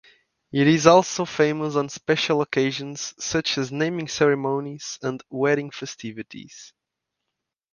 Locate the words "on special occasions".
1.75-3.13